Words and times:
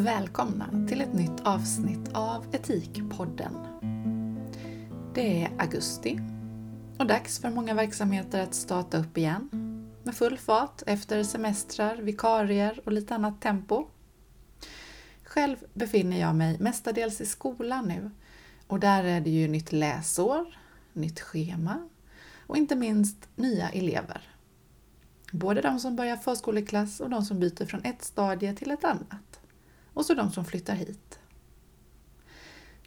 Välkomna 0.00 0.86
till 0.88 1.00
ett 1.00 1.14
nytt 1.14 1.40
avsnitt 1.40 2.12
av 2.14 2.54
Etikpodden. 2.54 3.52
Det 5.14 5.44
är 5.44 5.50
augusti 5.58 6.20
och 6.98 7.06
dags 7.06 7.38
för 7.38 7.50
många 7.50 7.74
verksamheter 7.74 8.42
att 8.42 8.54
starta 8.54 8.98
upp 8.98 9.18
igen 9.18 9.48
med 10.02 10.14
full 10.14 10.38
fart 10.38 10.82
efter 10.86 11.22
semestrar, 11.22 11.96
vikarier 11.96 12.80
och 12.84 12.92
lite 12.92 13.14
annat 13.14 13.40
tempo. 13.40 13.86
Själv 15.24 15.56
befinner 15.74 16.20
jag 16.20 16.34
mig 16.34 16.58
mestadels 16.58 17.20
i 17.20 17.26
skolan 17.26 17.88
nu 17.88 18.10
och 18.66 18.80
där 18.80 19.04
är 19.04 19.20
det 19.20 19.30
ju 19.30 19.48
nytt 19.48 19.72
läsår, 19.72 20.58
nytt 20.92 21.20
schema 21.20 21.88
och 22.46 22.56
inte 22.56 22.76
minst 22.76 23.28
nya 23.36 23.68
elever. 23.70 24.28
Både 25.32 25.60
de 25.60 25.78
som 25.78 25.96
börjar 25.96 26.16
förskoleklass 26.16 27.00
och 27.00 27.10
de 27.10 27.22
som 27.22 27.40
byter 27.40 27.66
från 27.66 27.84
ett 27.84 28.04
stadie 28.04 28.54
till 28.54 28.70
ett 28.70 28.84
annat. 28.84 29.39
Och 30.00 30.06
så 30.06 30.14
de 30.14 30.32
som 30.32 30.44
flyttar 30.44 30.74
hit. 30.74 31.18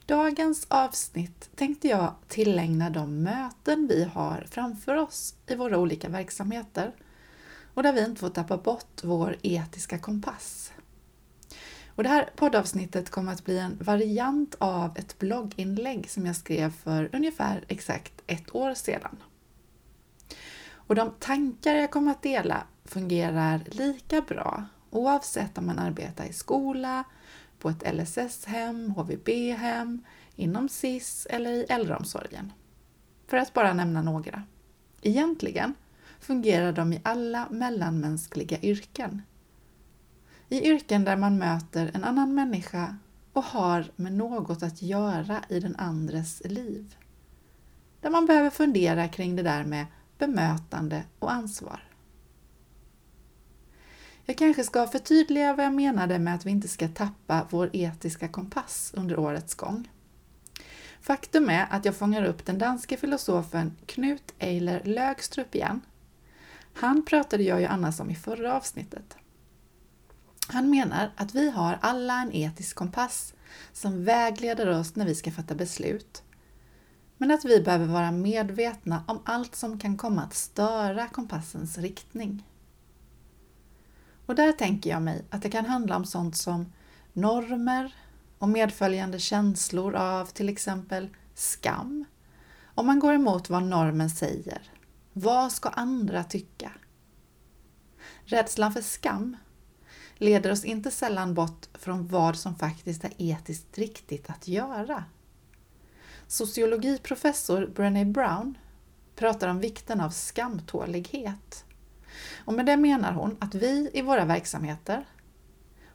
Dagens 0.06 0.66
avsnitt 0.70 1.50
tänkte 1.56 1.88
jag 1.88 2.14
tillägna 2.28 2.90
de 2.90 3.22
möten 3.22 3.86
vi 3.86 4.04
har 4.04 4.46
framför 4.50 4.96
oss 4.96 5.34
i 5.46 5.54
våra 5.54 5.78
olika 5.78 6.08
verksamheter 6.08 6.94
och 7.74 7.82
där 7.82 7.92
vi 7.92 8.04
inte 8.04 8.20
får 8.20 8.28
tappa 8.28 8.56
bort 8.56 9.00
vår 9.04 9.36
etiska 9.42 9.98
kompass. 9.98 10.72
Och 11.88 12.02
det 12.02 12.08
här 12.08 12.30
poddavsnittet 12.36 13.10
kommer 13.10 13.32
att 13.32 13.44
bli 13.44 13.58
en 13.58 13.78
variant 13.80 14.54
av 14.58 14.98
ett 14.98 15.18
blogginlägg 15.18 16.10
som 16.10 16.26
jag 16.26 16.36
skrev 16.36 16.70
för 16.70 17.10
ungefär 17.12 17.64
exakt 17.68 18.22
ett 18.26 18.54
år 18.54 18.74
sedan. 18.74 19.16
Och 20.70 20.94
de 20.94 21.14
tankar 21.18 21.74
jag 21.74 21.90
kommer 21.90 22.10
att 22.10 22.22
dela 22.22 22.66
fungerar 22.84 23.62
lika 23.66 24.20
bra 24.20 24.64
oavsett 24.94 25.58
om 25.58 25.66
man 25.66 25.78
arbetar 25.78 26.24
i 26.24 26.32
skola, 26.32 27.04
på 27.58 27.68
ett 27.68 27.94
LSS-hem, 27.94 28.90
HVB-hem, 28.90 30.04
inom 30.36 30.68
SIS 30.68 31.26
eller 31.30 31.50
i 31.50 31.64
äldreomsorgen. 31.68 32.52
För 33.26 33.36
att 33.36 33.52
bara 33.52 33.72
nämna 33.72 34.02
några. 34.02 34.42
Egentligen 35.02 35.74
fungerar 36.20 36.72
de 36.72 36.92
i 36.92 37.00
alla 37.02 37.48
mellanmänskliga 37.50 38.60
yrken. 38.60 39.22
I 40.48 40.68
yrken 40.68 41.04
där 41.04 41.16
man 41.16 41.38
möter 41.38 41.90
en 41.94 42.04
annan 42.04 42.34
människa 42.34 42.96
och 43.32 43.44
har 43.44 43.84
med 43.96 44.12
något 44.12 44.62
att 44.62 44.82
göra 44.82 45.44
i 45.48 45.60
den 45.60 45.76
andres 45.76 46.42
liv. 46.44 46.96
Där 48.00 48.10
man 48.10 48.26
behöver 48.26 48.50
fundera 48.50 49.08
kring 49.08 49.36
det 49.36 49.42
där 49.42 49.64
med 49.64 49.86
bemötande 50.18 51.02
och 51.18 51.32
ansvar. 51.32 51.93
Jag 54.26 54.38
kanske 54.38 54.64
ska 54.64 54.86
förtydliga 54.86 55.54
vad 55.54 55.66
jag 55.66 55.74
menade 55.74 56.18
med 56.18 56.34
att 56.34 56.46
vi 56.46 56.50
inte 56.50 56.68
ska 56.68 56.88
tappa 56.88 57.46
vår 57.50 57.70
etiska 57.72 58.28
kompass 58.28 58.92
under 58.96 59.18
årets 59.18 59.54
gång. 59.54 59.88
Faktum 61.00 61.50
är 61.50 61.66
att 61.70 61.84
jag 61.84 61.96
fångar 61.96 62.24
upp 62.24 62.46
den 62.46 62.58
danske 62.58 62.96
filosofen 62.96 63.76
Knut 63.86 64.34
Eiler 64.38 64.82
Lögstrup 64.84 65.54
igen. 65.54 65.80
Han 66.74 67.04
pratade 67.04 67.42
jag 67.42 67.60
ju 67.60 67.66
annars 67.66 68.00
om 68.00 68.10
i 68.10 68.14
förra 68.14 68.56
avsnittet. 68.56 69.16
Han 70.48 70.70
menar 70.70 71.10
att 71.16 71.34
vi 71.34 71.50
har 71.50 71.78
alla 71.82 72.22
en 72.22 72.32
etisk 72.32 72.76
kompass 72.76 73.34
som 73.72 74.04
vägleder 74.04 74.66
oss 74.78 74.96
när 74.96 75.06
vi 75.06 75.14
ska 75.14 75.30
fatta 75.30 75.54
beslut 75.54 76.22
men 77.18 77.30
att 77.30 77.44
vi 77.44 77.60
behöver 77.60 77.86
vara 77.86 78.10
medvetna 78.10 79.04
om 79.06 79.20
allt 79.24 79.54
som 79.54 79.78
kan 79.78 79.96
komma 79.96 80.22
att 80.22 80.34
störa 80.34 81.08
kompassens 81.08 81.78
riktning. 81.78 82.44
Och 84.26 84.34
där 84.34 84.52
tänker 84.52 84.90
jag 84.90 85.02
mig 85.02 85.24
att 85.30 85.42
det 85.42 85.50
kan 85.50 85.66
handla 85.66 85.96
om 85.96 86.04
sånt 86.04 86.36
som 86.36 86.72
normer 87.12 87.94
och 88.38 88.48
medföljande 88.48 89.18
känslor 89.18 89.94
av 89.94 90.26
till 90.26 90.48
exempel 90.48 91.08
skam. 91.34 92.04
Om 92.74 92.86
man 92.86 92.98
går 92.98 93.14
emot 93.14 93.50
vad 93.50 93.62
normen 93.62 94.10
säger. 94.10 94.62
Vad 95.12 95.52
ska 95.52 95.68
andra 95.68 96.24
tycka? 96.24 96.72
Rädslan 98.24 98.72
för 98.72 98.82
skam 98.82 99.36
leder 100.14 100.52
oss 100.52 100.64
inte 100.64 100.90
sällan 100.90 101.34
bort 101.34 101.68
från 101.74 102.06
vad 102.06 102.36
som 102.36 102.56
faktiskt 102.56 103.04
är 103.04 103.12
etiskt 103.18 103.78
riktigt 103.78 104.30
att 104.30 104.48
göra. 104.48 105.04
Sociologiprofessor 106.26 107.66
Brené 107.66 108.04
Brown 108.04 108.58
pratar 109.16 109.48
om 109.48 109.60
vikten 109.60 110.00
av 110.00 110.10
skamtålighet. 110.10 111.64
Och 112.44 112.52
med 112.52 112.66
det 112.66 112.76
menar 112.76 113.12
hon 113.12 113.36
att 113.40 113.54
vi 113.54 113.90
i 113.94 114.02
våra 114.02 114.24
verksamheter 114.24 115.06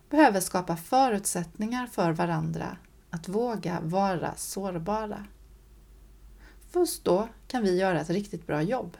behöver 0.09 0.39
skapa 0.39 0.77
förutsättningar 0.77 1.87
för 1.87 2.11
varandra 2.11 2.77
att 3.09 3.27
våga 3.27 3.79
vara 3.81 4.35
sårbara. 4.35 5.25
Först 6.71 7.03
då 7.03 7.27
kan 7.47 7.63
vi 7.63 7.77
göra 7.79 8.01
ett 8.01 8.09
riktigt 8.09 8.47
bra 8.47 8.61
jobb. 8.61 8.97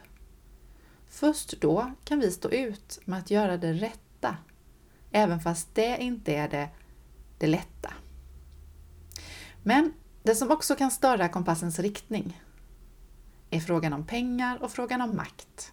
Först 1.08 1.60
då 1.60 1.92
kan 2.04 2.20
vi 2.20 2.30
stå 2.30 2.50
ut 2.50 3.00
med 3.04 3.18
att 3.18 3.30
göra 3.30 3.56
det 3.56 3.72
rätta, 3.72 4.36
även 5.10 5.40
fast 5.40 5.74
det 5.74 6.02
inte 6.02 6.34
är 6.34 6.48
det, 6.48 6.68
det 7.38 7.46
lätta. 7.46 7.92
Men 9.62 9.92
det 10.22 10.34
som 10.34 10.50
också 10.50 10.74
kan 10.74 10.90
störa 10.90 11.28
kompassens 11.28 11.78
riktning 11.78 12.42
är 13.50 13.60
frågan 13.60 13.92
om 13.92 14.06
pengar 14.06 14.62
och 14.62 14.72
frågan 14.72 15.00
om 15.00 15.16
makt. 15.16 15.72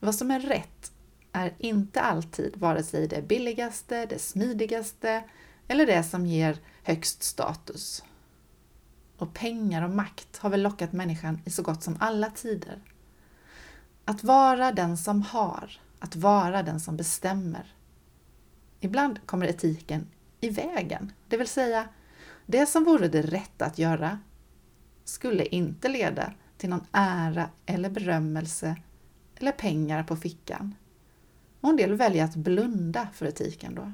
Vad 0.00 0.14
som 0.14 0.30
är 0.30 0.40
rätt 0.40 0.92
är 1.32 1.54
inte 1.58 2.00
alltid 2.00 2.56
vare 2.56 2.82
sig 2.82 3.08
det 3.08 3.22
billigaste, 3.22 4.06
det 4.06 4.18
smidigaste 4.18 5.24
eller 5.68 5.86
det 5.86 6.02
som 6.02 6.26
ger 6.26 6.58
högst 6.82 7.22
status. 7.22 8.04
Och 9.16 9.34
pengar 9.34 9.82
och 9.82 9.90
makt 9.90 10.36
har 10.36 10.50
väl 10.50 10.62
lockat 10.62 10.92
människan 10.92 11.40
i 11.44 11.50
så 11.50 11.62
gott 11.62 11.82
som 11.82 11.96
alla 12.00 12.30
tider. 12.30 12.82
Att 14.04 14.24
vara 14.24 14.72
den 14.72 14.96
som 14.96 15.22
har, 15.22 15.80
att 15.98 16.16
vara 16.16 16.62
den 16.62 16.80
som 16.80 16.96
bestämmer. 16.96 17.74
Ibland 18.80 19.26
kommer 19.26 19.46
etiken 19.46 20.06
i 20.40 20.48
vägen, 20.48 21.12
det 21.28 21.36
vill 21.36 21.48
säga 21.48 21.88
det 22.46 22.66
som 22.66 22.84
vore 22.84 23.08
det 23.08 23.22
rätta 23.22 23.64
att 23.64 23.78
göra 23.78 24.18
skulle 25.04 25.44
inte 25.44 25.88
leda 25.88 26.32
till 26.58 26.70
någon 26.70 26.86
ära 26.92 27.50
eller 27.66 27.90
berömmelse 27.90 28.76
eller 29.40 29.52
pengar 29.52 30.02
på 30.02 30.16
fickan. 30.16 30.74
Och 31.60 31.68
en 31.68 31.76
del 31.76 31.94
väljer 31.94 32.24
att 32.24 32.36
blunda 32.36 33.08
för 33.14 33.26
etiken 33.26 33.74
då. 33.74 33.92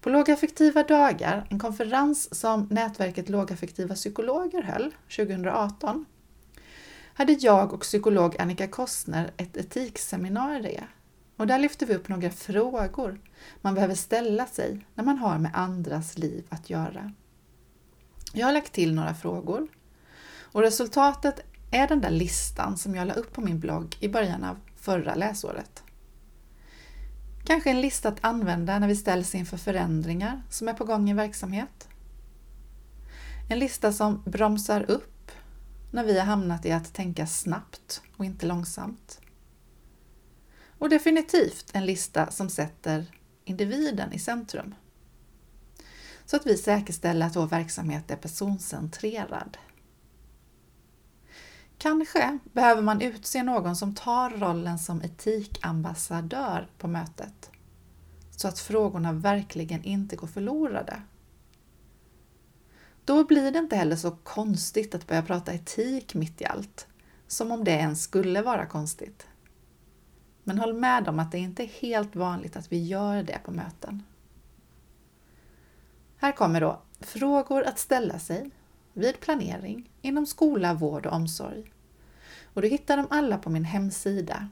På 0.00 0.10
Lågaffektiva 0.10 0.82
dagar, 0.82 1.46
en 1.50 1.58
konferens 1.58 2.40
som 2.40 2.68
nätverket 2.70 3.28
Lågaffektiva 3.28 3.94
psykologer 3.94 4.62
höll 4.62 4.94
2018, 5.16 6.04
hade 7.14 7.32
jag 7.32 7.72
och 7.72 7.80
psykolog 7.80 8.40
Annika 8.40 8.68
Kostner 8.68 9.30
ett 9.36 9.56
etikseminarium 9.56 10.84
och 11.36 11.46
där 11.46 11.58
lyfte 11.58 11.86
vi 11.86 11.94
upp 11.94 12.08
några 12.08 12.30
frågor 12.30 13.20
man 13.60 13.74
behöver 13.74 13.94
ställa 13.94 14.46
sig 14.46 14.86
när 14.94 15.04
man 15.04 15.18
har 15.18 15.38
med 15.38 15.50
andras 15.54 16.18
liv 16.18 16.46
att 16.48 16.70
göra. 16.70 17.12
Jag 18.32 18.46
har 18.46 18.52
lagt 18.52 18.72
till 18.72 18.94
några 18.94 19.14
frågor 19.14 19.68
och 20.52 20.62
resultatet 20.62 21.40
är 21.70 21.88
den 21.88 22.00
där 22.00 22.10
listan 22.10 22.76
som 22.76 22.94
jag 22.94 23.08
la 23.08 23.14
upp 23.14 23.32
på 23.32 23.40
min 23.40 23.60
blogg 23.60 23.96
i 24.00 24.08
början 24.08 24.44
av 24.44 24.56
förra 24.76 25.14
läsåret. 25.14 25.82
Kanske 27.44 27.70
en 27.70 27.80
lista 27.80 28.08
att 28.08 28.24
använda 28.24 28.78
när 28.78 28.88
vi 28.88 28.96
ställs 28.96 29.34
inför 29.34 29.56
förändringar 29.56 30.42
som 30.50 30.68
är 30.68 30.74
på 30.74 30.84
gång 30.84 31.10
i 31.10 31.14
verksamhet. 31.14 31.88
En 33.50 33.58
lista 33.58 33.92
som 33.92 34.22
bromsar 34.26 34.90
upp 34.90 35.30
när 35.90 36.04
vi 36.04 36.18
har 36.18 36.26
hamnat 36.26 36.66
i 36.66 36.72
att 36.72 36.94
tänka 36.94 37.26
snabbt 37.26 38.02
och 38.16 38.24
inte 38.24 38.46
långsamt. 38.46 39.20
Och 40.78 40.88
definitivt 40.88 41.70
en 41.72 41.86
lista 41.86 42.30
som 42.30 42.50
sätter 42.50 43.06
individen 43.44 44.12
i 44.12 44.18
centrum. 44.18 44.74
Så 46.26 46.36
att 46.36 46.46
vi 46.46 46.56
säkerställer 46.56 47.26
att 47.26 47.36
vår 47.36 47.46
verksamhet 47.46 48.10
är 48.10 48.16
personcentrerad. 48.16 49.56
Kanske 51.82 52.38
behöver 52.52 52.82
man 52.82 53.00
utse 53.00 53.42
någon 53.42 53.76
som 53.76 53.94
tar 53.94 54.30
rollen 54.30 54.78
som 54.78 55.02
etikambassadör 55.02 56.68
på 56.78 56.88
mötet, 56.88 57.50
så 58.30 58.48
att 58.48 58.58
frågorna 58.58 59.12
verkligen 59.12 59.84
inte 59.84 60.16
går 60.16 60.26
förlorade. 60.26 61.02
Då 63.04 63.24
blir 63.24 63.52
det 63.52 63.58
inte 63.58 63.76
heller 63.76 63.96
så 63.96 64.10
konstigt 64.10 64.94
att 64.94 65.06
börja 65.06 65.22
prata 65.22 65.52
etik 65.52 66.14
mitt 66.14 66.40
i 66.40 66.44
allt, 66.44 66.86
som 67.26 67.52
om 67.52 67.64
det 67.64 67.70
ens 67.70 68.02
skulle 68.02 68.42
vara 68.42 68.66
konstigt. 68.66 69.26
Men 70.44 70.58
håll 70.58 70.74
med 70.74 71.08
om 71.08 71.18
att 71.18 71.32
det 71.32 71.38
inte 71.38 71.62
är 71.62 71.80
helt 71.80 72.16
vanligt 72.16 72.56
att 72.56 72.72
vi 72.72 72.86
gör 72.86 73.22
det 73.22 73.38
på 73.44 73.50
möten. 73.50 74.02
Här 76.16 76.32
kommer 76.32 76.60
då 76.60 76.82
frågor 77.00 77.62
att 77.62 77.78
ställa 77.78 78.18
sig 78.18 78.50
vid 78.92 79.20
planering 79.20 79.90
inom 80.00 80.26
skola, 80.26 80.74
vård 80.74 81.06
och 81.06 81.12
omsorg. 81.12 81.72
Och 82.54 82.62
du 82.62 82.68
hittar 82.68 82.96
dem 82.96 83.06
alla 83.10 83.38
på 83.38 83.50
min 83.50 83.64
hemsida 83.64 84.48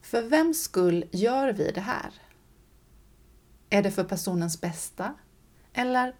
För 0.00 0.22
vems 0.22 0.62
skull 0.62 1.04
gör 1.10 1.52
vi 1.52 1.70
det 1.70 1.80
här? 1.80 2.12
Är 3.70 3.82
det 3.82 3.90
för 3.90 4.04
personens 4.04 4.60
bästa? 4.60 5.14
Eller 5.72 6.14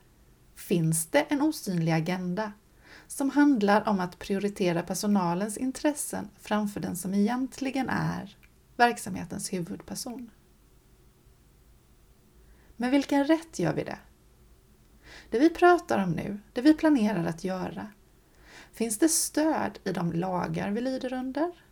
finns 0.55 1.06
det 1.06 1.21
en 1.21 1.43
osynlig 1.43 1.93
agenda 1.93 2.53
som 3.06 3.31
handlar 3.31 3.88
om 3.88 4.00
att 4.00 4.19
prioritera 4.19 4.83
personalens 4.83 5.56
intressen 5.56 6.29
framför 6.41 6.81
den 6.81 6.97
som 6.97 7.15
egentligen 7.15 7.88
är 7.88 8.37
verksamhetens 8.76 9.53
huvudperson? 9.53 10.31
Med 12.81 12.91
vilken 12.91 13.25
rätt 13.25 13.59
gör 13.59 13.75
vi 13.75 13.85
det? 13.85 13.99
Det 15.31 15.38
vi 15.38 15.50
pratar 15.50 16.05
om 16.05 16.11
nu, 16.11 16.41
det 16.53 16.61
vi 16.61 16.75
planerar 16.75 17.25
att 17.25 17.44
göra, 17.44 17.93
finns 18.73 18.99
det 18.99 19.09
stöd 19.09 19.79
i 19.85 19.93
de 19.93 20.12
lagar 20.12 20.71
vi 20.71 20.81
lyder 20.81 21.12
under? 21.12 21.65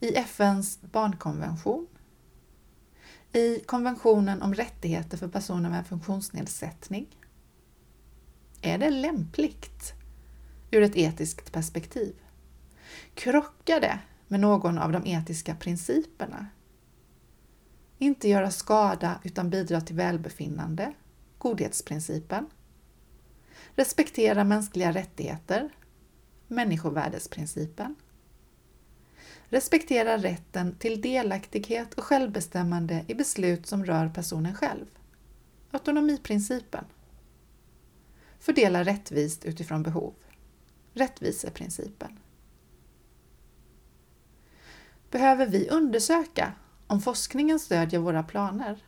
I 0.00 0.16
FNs 0.16 0.80
barnkonvention? 0.80 1.86
I 3.32 3.60
konventionen 3.60 4.42
om 4.42 4.54
rättigheter 4.54 5.16
för 5.16 5.28
personer 5.28 5.70
med 5.70 5.86
funktionsnedsättning? 5.86 7.06
Är 8.62 8.78
det 8.78 8.90
lämpligt 8.90 9.92
ur 10.70 10.82
ett 10.82 10.96
etiskt 10.96 11.52
perspektiv? 11.52 12.16
Krockar 13.14 13.80
det 13.80 13.98
med 14.28 14.40
någon 14.40 14.78
av 14.78 14.92
de 14.92 15.06
etiska 15.06 15.54
principerna? 15.54 16.46
Inte 17.98 18.28
göra 18.28 18.50
skada 18.50 19.20
utan 19.24 19.50
bidra 19.50 19.80
till 19.80 19.96
välbefinnande, 19.96 20.92
godhetsprincipen. 21.38 22.46
Respektera 23.74 24.44
mänskliga 24.44 24.92
rättigheter, 24.92 25.70
människovärdesprincipen. 26.48 27.94
Respektera 29.48 30.18
rätten 30.18 30.76
till 30.78 31.00
delaktighet 31.00 31.94
och 31.94 32.04
självbestämmande 32.04 33.04
i 33.08 33.14
beslut 33.14 33.66
som 33.66 33.84
rör 33.84 34.08
personen 34.08 34.54
själv, 34.54 34.86
autonomiprincipen. 35.70 36.84
Fördela 38.38 38.84
rättvist 38.84 39.44
utifrån 39.44 39.82
behov, 39.82 40.14
rättviseprincipen. 40.92 42.18
Behöver 45.10 45.46
vi 45.46 45.68
undersöka 45.68 46.52
om 46.86 47.00
forskningen 47.00 47.58
stödjer 47.58 48.00
våra 48.00 48.22
planer? 48.22 48.84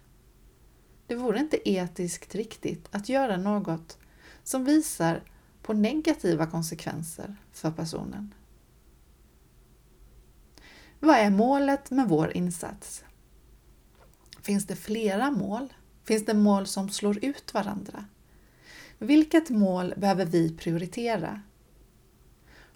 Det 1.06 1.15
vore 1.15 1.39
inte 1.39 1.71
etiskt 1.71 2.35
riktigt 2.35 2.89
att 2.91 3.09
göra 3.09 3.37
något 3.37 3.99
som 4.43 4.65
visar 4.65 5.23
på 5.62 5.73
negativa 5.73 6.47
konsekvenser 6.47 7.37
för 7.53 7.71
personen. 7.71 8.35
Vad 11.00 11.17
är 11.17 11.31
målet 11.31 11.91
med 11.91 12.09
vår 12.09 12.37
insats? 12.37 13.05
Finns 14.43 14.67
det 14.67 14.77
flera 14.77 15.31
mål? 15.31 15.73
Finns 16.05 16.27
det 16.27 16.35
mål 16.35 16.67
som 16.67 16.89
slår 16.89 17.25
ut 17.25 17.55
varandra? 17.55 18.05
Vilket 18.99 19.50
mål 19.50 19.95
behöver 19.97 20.25
vi 20.25 20.56
prioritera? 20.56 21.43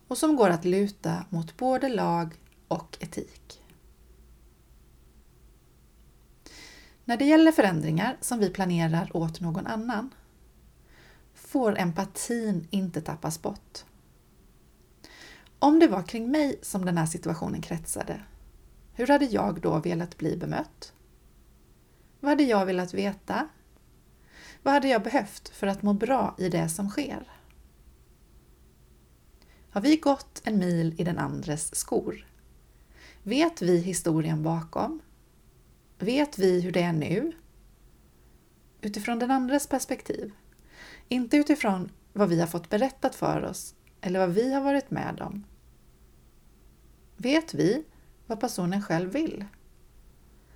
Och 0.09 0.19
som 0.19 0.37
går 0.37 0.51
att 0.51 0.65
luta 0.65 1.25
mot 1.29 1.57
både 1.57 1.89
lag 1.89 2.35
och 2.69 2.99
etik. 3.01 3.62
När 7.05 7.17
det 7.17 7.25
gäller 7.25 7.53
förändringar 7.53 8.17
som 8.21 8.39
vi 8.39 8.51
planerar 8.51 9.17
åt 9.17 9.41
någon 9.41 9.67
annan 9.67 10.11
får 11.35 11.79
empatin 11.79 12.67
inte 12.71 13.01
tappas 13.01 13.43
bort. 13.43 13.85
Om 15.59 15.79
det 15.79 15.89
var 15.89 16.03
kring 16.03 16.31
mig 16.31 16.59
som 16.63 16.85
den 16.85 16.99
här 16.99 17.07
situationen 17.07 17.63
kretsade, 17.63 18.23
hur 18.93 19.07
hade 19.07 19.25
jag 19.25 19.61
då 19.61 19.79
velat 19.79 20.19
bli 20.19 20.37
bemött? 20.37 20.93
Vad 22.21 22.31
hade 22.31 22.43
jag 22.43 22.67
velat 22.67 22.95
veta? 22.95 23.49
Vad 24.63 24.75
hade 24.75 24.89
jag 24.89 25.03
behövt 25.03 25.49
för 25.49 25.67
att 25.67 25.83
må 25.83 25.93
bra 25.93 26.35
i 26.39 26.49
det 26.49 26.69
som 26.69 26.89
sker? 26.89 27.31
Har 29.71 29.81
vi 29.81 29.97
gått 29.97 30.43
en 30.45 30.59
mil 30.59 30.95
i 30.99 31.05
den 31.05 31.19
andres 31.19 31.75
skor? 31.75 32.27
Vet 33.23 33.63
vi 33.63 33.79
historien 33.79 34.43
bakom? 34.43 35.01
Vet 36.03 36.39
vi 36.39 36.61
hur 36.61 36.73
det 36.73 36.83
är 36.83 36.93
nu? 36.93 37.33
Utifrån 38.81 39.19
den 39.19 39.31
andres 39.31 39.67
perspektiv. 39.67 40.33
Inte 41.09 41.37
utifrån 41.37 41.91
vad 42.13 42.29
vi 42.29 42.41
har 42.41 42.47
fått 42.47 42.71
berättat 42.71 43.15
för 43.15 43.43
oss 43.43 43.75
eller 44.01 44.21
vad 44.21 44.31
vi 44.31 44.55
har 44.55 44.61
varit 44.61 44.91
med 44.91 45.21
om. 45.21 45.45
Vet 47.17 47.55
vi 47.55 47.85
vad 48.27 48.41
personen 48.41 48.83
själv 48.83 49.13
vill? 49.13 49.45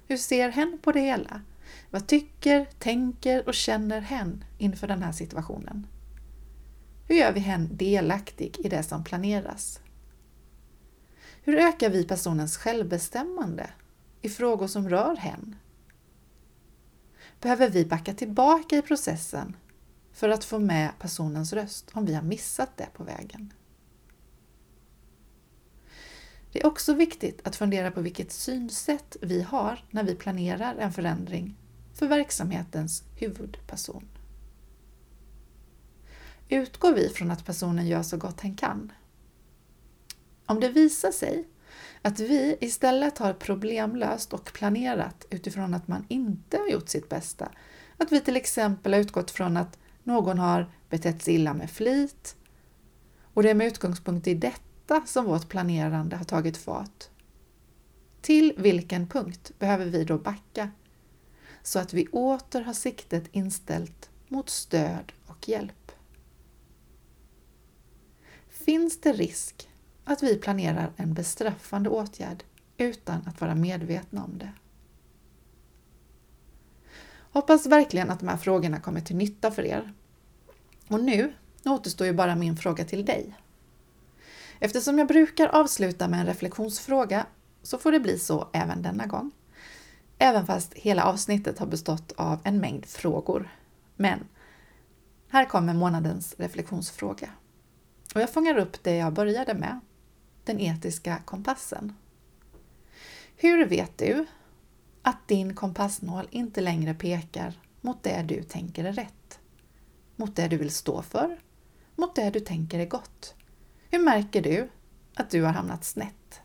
Hur 0.06 0.16
ser 0.16 0.48
hen 0.48 0.78
på 0.82 0.92
det 0.92 1.00
hela? 1.00 1.42
Vad 1.90 2.06
tycker, 2.06 2.64
tänker 2.78 3.48
och 3.48 3.54
känner 3.54 4.00
hen 4.00 4.44
inför 4.58 4.86
den 4.86 5.02
här 5.02 5.12
situationen? 5.12 5.86
Hur 7.08 7.14
gör 7.16 7.32
vi 7.32 7.40
hen 7.40 7.76
delaktig 7.76 8.56
i 8.58 8.68
det 8.68 8.82
som 8.82 9.04
planeras? 9.04 9.80
Hur 11.42 11.58
ökar 11.58 11.90
vi 11.90 12.04
personens 12.04 12.56
självbestämmande 12.56 13.70
i 14.22 14.28
frågor 14.28 14.66
som 14.66 14.88
rör 14.88 15.16
hen? 15.16 15.56
Behöver 17.40 17.70
vi 17.70 17.84
backa 17.84 18.14
tillbaka 18.14 18.76
i 18.76 18.82
processen 18.82 19.56
för 20.12 20.28
att 20.28 20.44
få 20.44 20.58
med 20.58 20.90
personens 20.98 21.52
röst 21.52 21.90
om 21.92 22.06
vi 22.06 22.14
har 22.14 22.22
missat 22.22 22.76
det 22.76 22.88
på 22.94 23.04
vägen? 23.04 23.52
Det 26.52 26.60
är 26.60 26.66
också 26.66 26.94
viktigt 26.94 27.46
att 27.46 27.56
fundera 27.56 27.90
på 27.90 28.00
vilket 28.00 28.32
synsätt 28.32 29.16
vi 29.22 29.42
har 29.42 29.84
när 29.90 30.04
vi 30.04 30.14
planerar 30.14 30.76
en 30.76 30.92
förändring 30.92 31.56
för 31.94 32.06
verksamhetens 32.06 33.02
huvudperson. 33.16 34.08
Utgår 36.48 36.92
vi 36.92 37.08
från 37.08 37.30
att 37.30 37.44
personen 37.44 37.86
gör 37.86 38.02
så 38.02 38.16
gott 38.16 38.40
hen 38.40 38.56
kan? 38.56 38.92
Om 40.46 40.60
det 40.60 40.68
visar 40.68 41.12
sig 41.12 41.48
att 42.02 42.20
vi 42.20 42.56
istället 42.60 43.18
har 43.18 43.32
problemlöst 43.32 44.32
och 44.32 44.44
planerat 44.44 45.26
utifrån 45.30 45.74
att 45.74 45.88
man 45.88 46.06
inte 46.08 46.58
har 46.58 46.68
gjort 46.68 46.88
sitt 46.88 47.08
bästa, 47.08 47.52
att 47.96 48.12
vi 48.12 48.20
till 48.20 48.36
exempel 48.36 48.92
har 48.92 49.00
utgått 49.00 49.30
från 49.30 49.56
att 49.56 49.78
någon 50.02 50.38
har 50.38 50.70
betett 50.90 51.22
sig 51.22 51.34
illa 51.34 51.54
med 51.54 51.70
flit 51.70 52.36
och 53.34 53.42
det 53.42 53.50
är 53.50 53.54
med 53.54 53.66
utgångspunkt 53.66 54.26
i 54.26 54.34
detta 54.34 55.02
som 55.06 55.24
vårt 55.24 55.48
planerande 55.48 56.16
har 56.16 56.24
tagit 56.24 56.56
fart. 56.56 57.04
Till 58.20 58.54
vilken 58.56 59.08
punkt 59.08 59.52
behöver 59.58 59.86
vi 59.86 60.04
då 60.04 60.18
backa 60.18 60.70
så 61.62 61.78
att 61.78 61.94
vi 61.94 62.06
åter 62.06 62.60
har 62.60 62.72
siktet 62.72 63.24
inställt 63.32 64.10
mot 64.28 64.50
stöd 64.50 65.12
och 65.26 65.48
hjälp? 65.48 65.92
Finns 68.48 69.00
det 69.00 69.12
risk 69.12 69.68
att 70.06 70.22
vi 70.22 70.36
planerar 70.36 70.92
en 70.96 71.14
bestraffande 71.14 71.90
åtgärd 71.90 72.44
utan 72.76 73.22
att 73.26 73.40
vara 73.40 73.54
medvetna 73.54 74.24
om 74.24 74.38
det? 74.38 74.52
Hoppas 77.32 77.66
verkligen 77.66 78.10
att 78.10 78.20
de 78.20 78.28
här 78.28 78.36
frågorna 78.36 78.80
kommer 78.80 79.00
till 79.00 79.16
nytta 79.16 79.50
för 79.50 79.62
er. 79.62 79.92
Och 80.88 81.04
nu 81.04 81.32
återstår 81.64 82.06
ju 82.06 82.12
bara 82.12 82.36
min 82.36 82.56
fråga 82.56 82.84
till 82.84 83.04
dig. 83.04 83.36
Eftersom 84.60 84.98
jag 84.98 85.08
brukar 85.08 85.48
avsluta 85.48 86.08
med 86.08 86.20
en 86.20 86.26
reflektionsfråga 86.26 87.26
så 87.62 87.78
får 87.78 87.92
det 87.92 88.00
bli 88.00 88.18
så 88.18 88.48
även 88.52 88.82
denna 88.82 89.06
gång. 89.06 89.30
Även 90.18 90.46
fast 90.46 90.74
hela 90.74 91.04
avsnittet 91.04 91.58
har 91.58 91.66
bestått 91.66 92.12
av 92.16 92.40
en 92.44 92.60
mängd 92.60 92.86
frågor. 92.86 93.50
Men 93.96 94.28
här 95.28 95.44
kommer 95.44 95.74
månadens 95.74 96.34
reflektionsfråga. 96.38 97.30
Och 98.14 98.20
jag 98.20 98.30
fångar 98.30 98.58
upp 98.58 98.82
det 98.82 98.96
jag 98.96 99.12
började 99.12 99.54
med, 99.54 99.80
den 100.46 100.60
etiska 100.60 101.18
kompassen. 101.24 101.96
Hur 103.36 103.66
vet 103.66 103.98
du 103.98 104.26
att 105.02 105.28
din 105.28 105.54
kompassnål 105.54 106.28
inte 106.30 106.60
längre 106.60 106.94
pekar 106.94 107.60
mot 107.80 108.02
det 108.02 108.22
du 108.22 108.42
tänker 108.42 108.84
är 108.84 108.92
rätt? 108.92 109.38
Mot 110.16 110.36
det 110.36 110.48
du 110.48 110.56
vill 110.56 110.70
stå 110.70 111.02
för? 111.02 111.40
Mot 111.94 112.14
det 112.14 112.30
du 112.30 112.40
tänker 112.40 112.78
är 112.78 112.86
gott? 112.86 113.34
Hur 113.90 113.98
märker 113.98 114.42
du 114.42 114.70
att 115.14 115.30
du 115.30 115.42
har 115.42 115.52
hamnat 115.52 115.84
snett? 115.84 116.40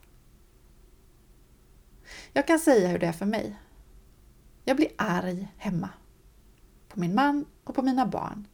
Jag 2.34 2.48
kan 2.48 2.60
säga 2.60 2.88
hur 2.88 3.00
det 3.00 3.08
är 3.08 3.12
för 3.12 3.26
mig. 3.26 3.56
Jag 4.66 4.78
blir 4.78 4.90
arg 4.98 5.48
hemma. 5.58 5.90
På 6.88 7.00
min 7.00 7.16
man 7.16 7.46
och 7.64 7.76
på 7.76 7.82
mina 7.82 8.06
barn. 8.06 8.48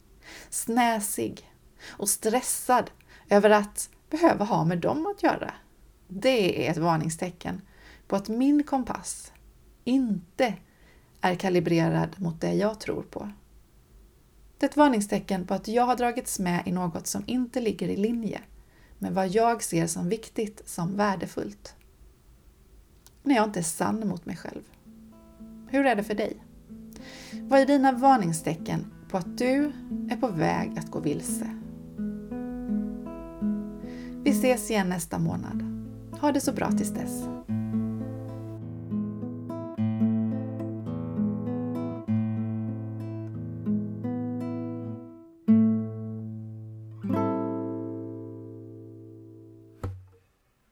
Snäsig 0.50 1.50
och 1.86 2.08
stressad 2.08 2.90
över 3.28 3.50
att 3.50 3.90
behöva 4.10 4.44
ha 4.44 4.64
med 4.64 4.78
dem 4.78 5.06
att 5.06 5.22
göra. 5.22 5.54
Det 6.08 6.66
är 6.66 6.70
ett 6.70 6.78
varningstecken 6.78 7.62
på 8.06 8.16
att 8.16 8.28
min 8.28 8.62
kompass 8.62 9.32
inte 9.84 10.54
är 11.20 11.34
kalibrerad 11.34 12.20
mot 12.20 12.40
det 12.40 12.52
jag 12.52 12.80
tror 12.80 13.02
på. 13.02 13.30
Det 14.58 14.66
är 14.66 14.70
ett 14.70 14.76
varningstecken 14.76 15.46
på 15.46 15.54
att 15.54 15.68
jag 15.68 15.86
har 15.86 15.96
dragits 15.96 16.38
med 16.38 16.62
i 16.66 16.72
något 16.72 17.06
som 17.06 17.24
inte 17.26 17.60
ligger 17.60 17.88
i 17.88 17.96
linje 17.96 18.40
med 18.98 19.14
vad 19.14 19.28
jag 19.28 19.62
ser 19.62 19.86
som 19.86 20.08
viktigt, 20.08 20.68
som 20.68 20.96
värdefullt. 20.96 21.74
När 23.22 23.34
jag 23.34 23.44
inte 23.44 23.60
är 23.60 23.62
sann 23.62 24.08
mot 24.08 24.26
mig 24.26 24.36
själv. 24.36 24.62
Hur 25.68 25.86
är 25.86 25.96
det 25.96 26.04
för 26.04 26.14
dig? 26.14 26.36
Vad 27.32 27.60
är 27.60 27.66
dina 27.66 27.92
varningstecken 27.92 28.92
på 29.10 29.16
att 29.16 29.38
du 29.38 29.72
är 30.10 30.16
på 30.16 30.28
väg 30.28 30.78
att 30.78 30.90
gå 30.90 31.00
vilse? 31.00 31.58
Vi 34.28 34.34
ses 34.34 34.70
igen 34.70 34.88
nästa 34.88 35.18
månad. 35.18 35.62
Ha 36.20 36.32
det 36.32 36.40
så 36.40 36.52
bra 36.52 36.70
tills 36.70 36.90
dess. 36.90 37.37